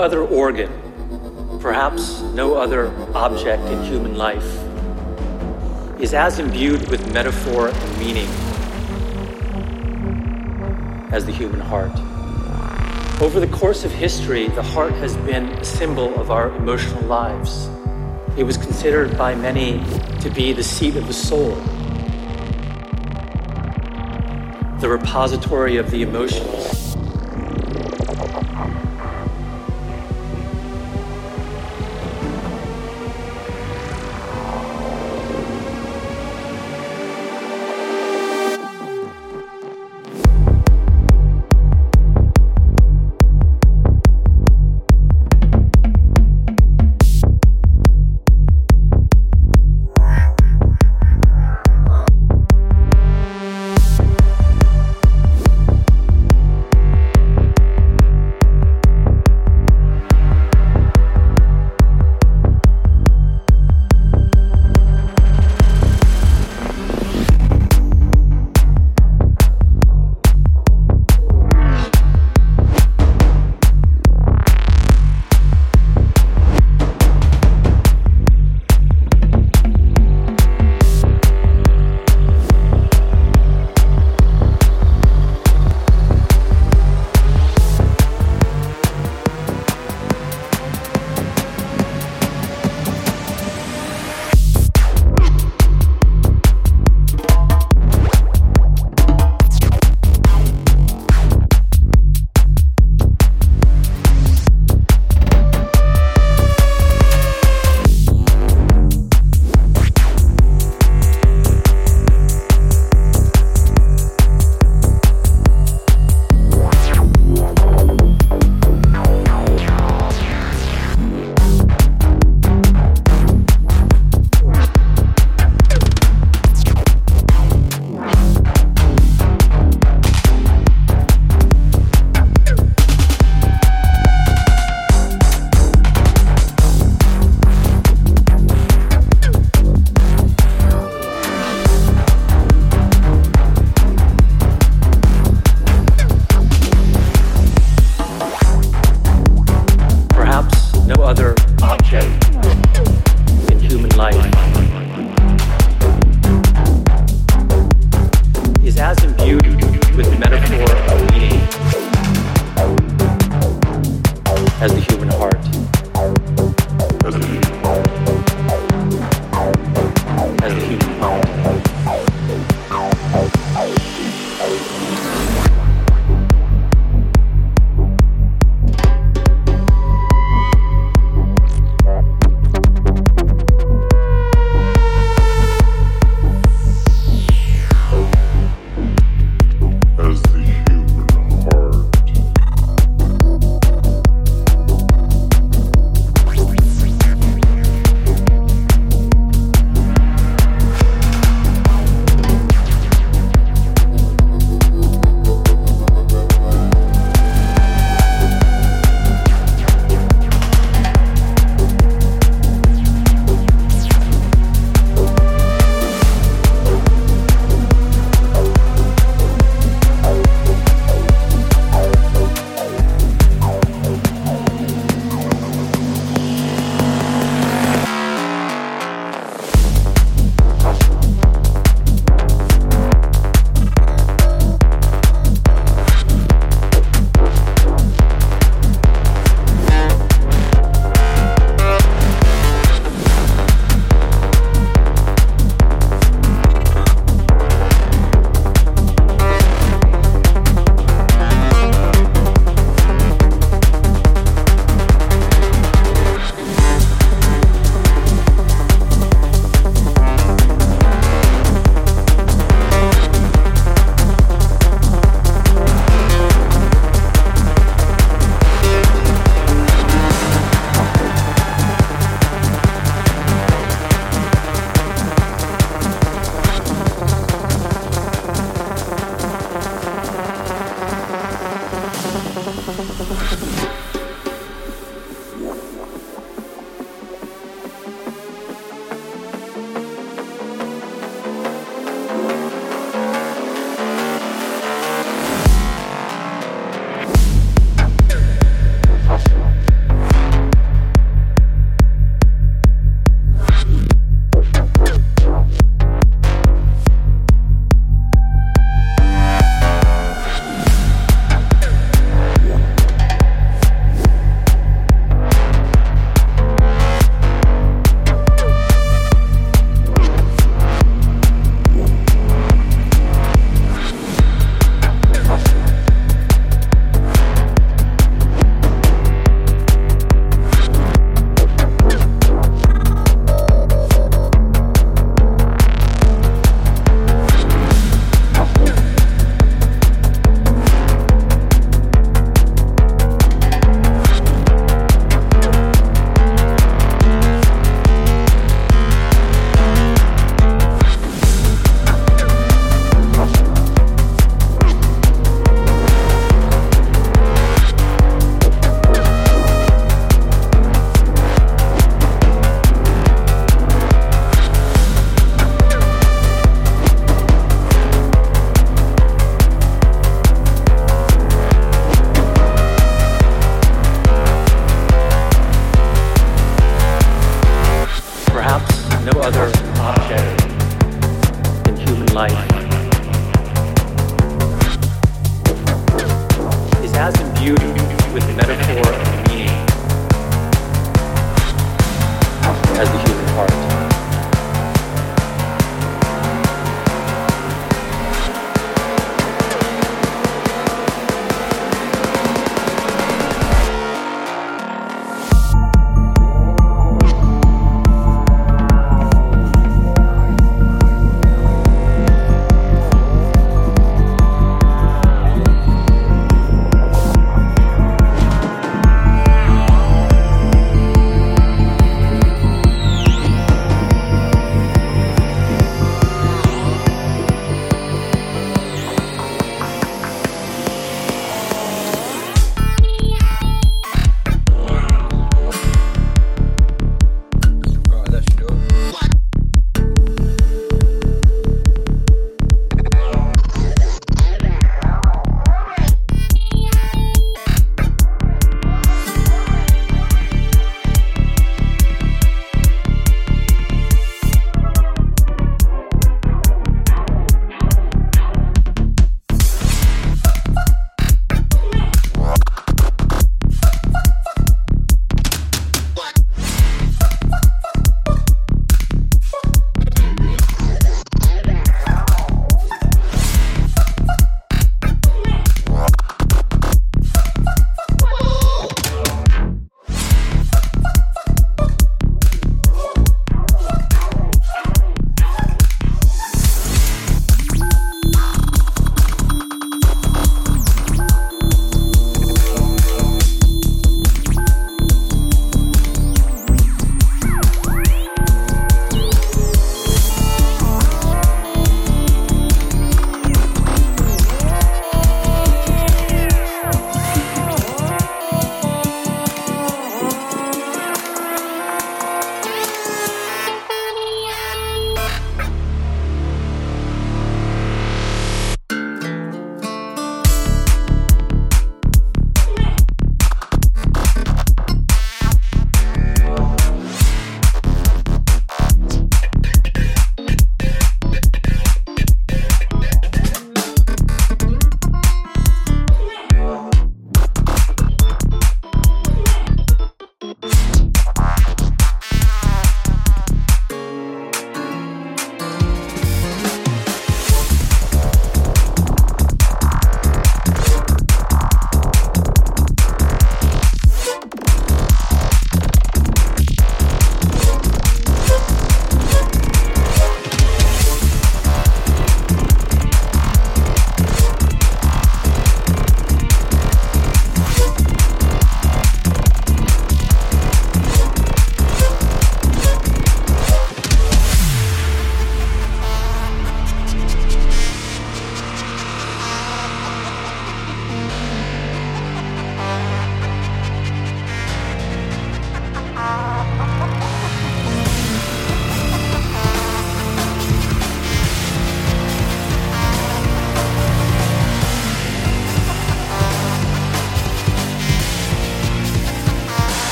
[0.00, 0.70] Other organ,
[1.60, 4.58] perhaps no other object in human life,
[6.00, 8.28] is as imbued with metaphor and meaning
[11.12, 11.92] as the human heart.
[13.20, 17.68] Over the course of history, the heart has been a symbol of our emotional lives.
[18.38, 19.84] It was considered by many
[20.20, 21.56] to be the seat of the soul,
[24.80, 26.79] the repository of the emotions.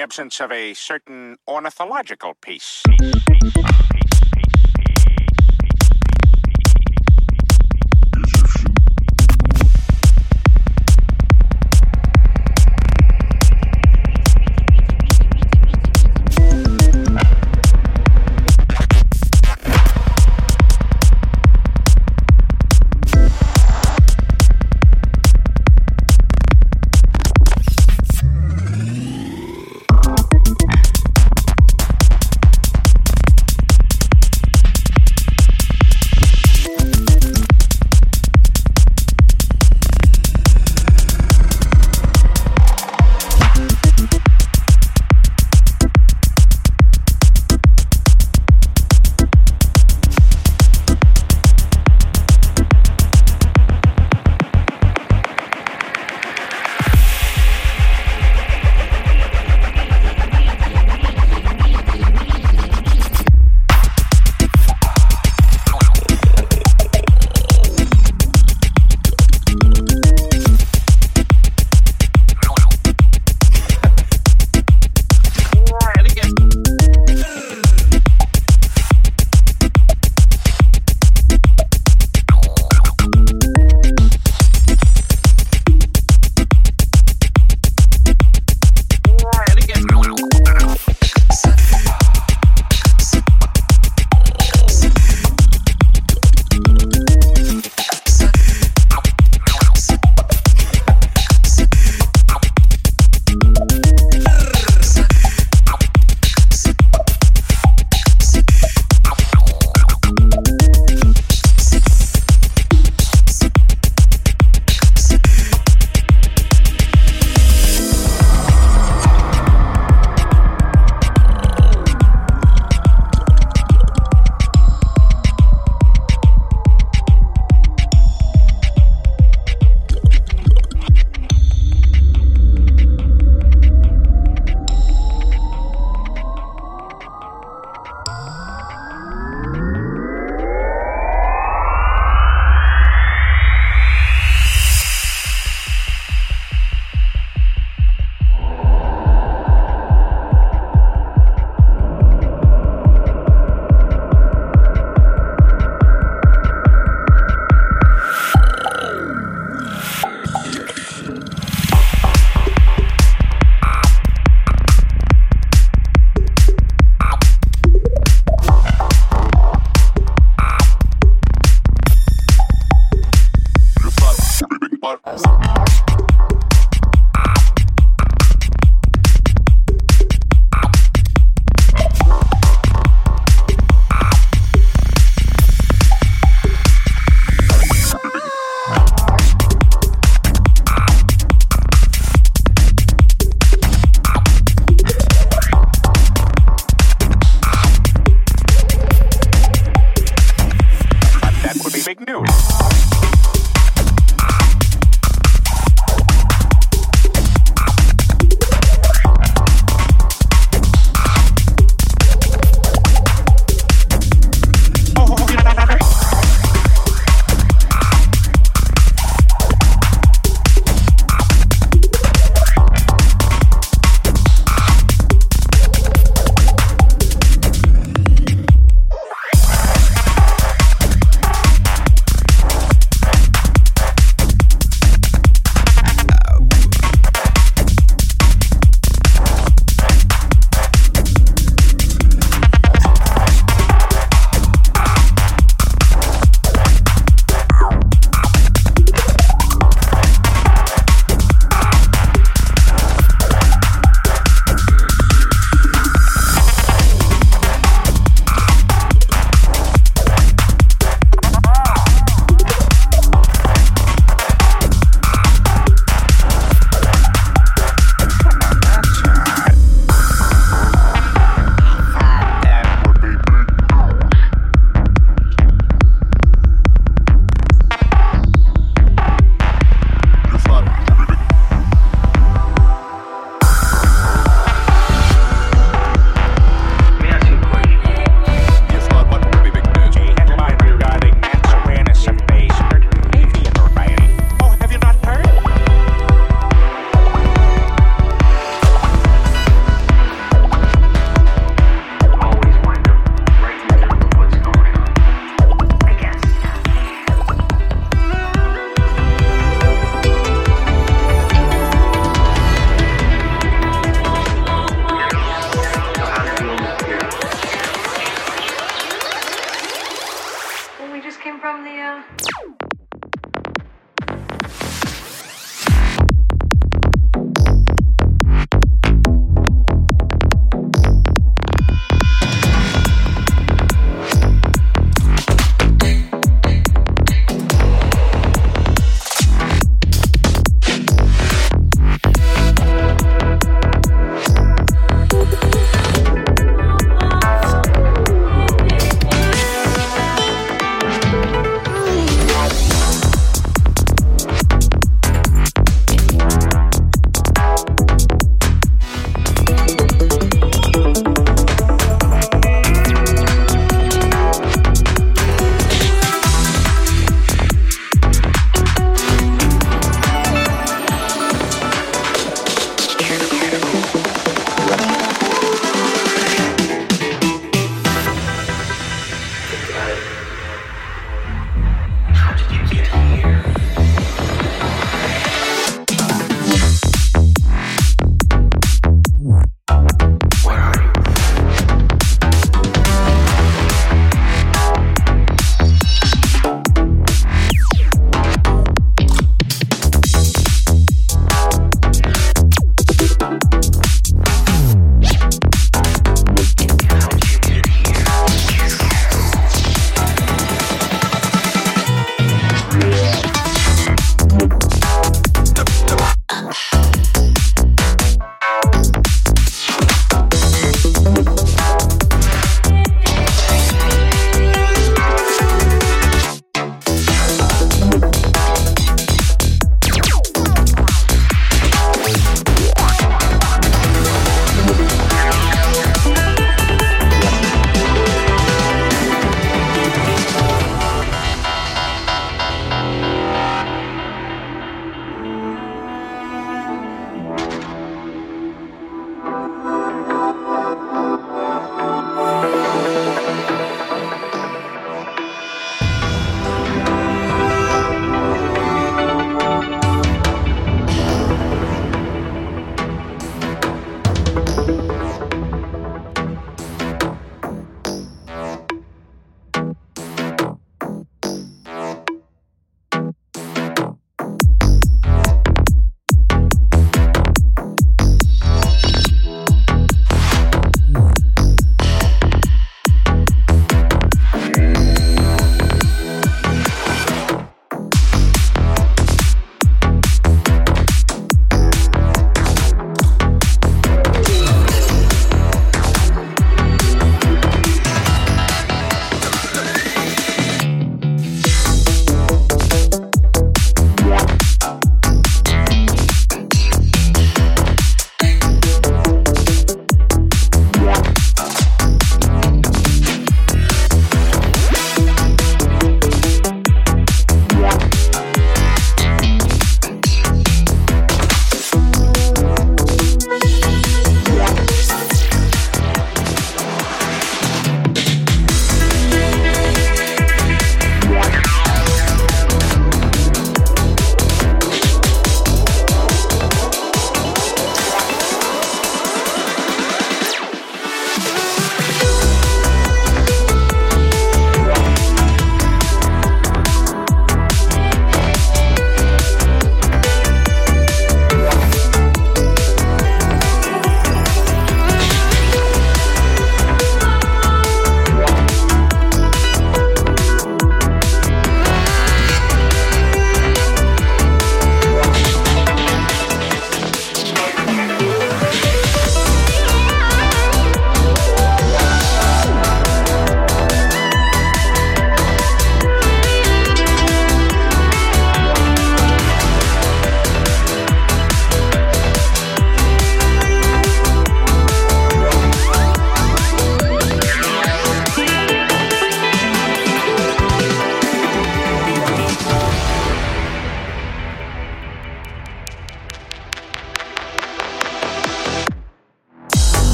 [0.00, 2.82] Absence of a certain ornithological piece.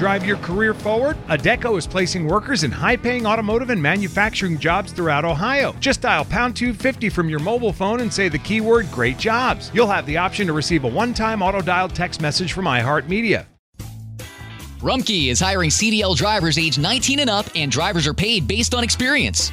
[0.00, 1.18] Drive your career forward?
[1.26, 5.72] Adecco is placing workers in high paying automotive and manufacturing jobs throughout Ohio.
[5.78, 9.70] Just dial pound 250 from your mobile phone and say the keyword great jobs.
[9.74, 13.44] You'll have the option to receive a one time auto dialed text message from iHeartMedia.
[14.80, 18.82] Rumpke is hiring CDL drivers age 19 and up, and drivers are paid based on
[18.82, 19.52] experience.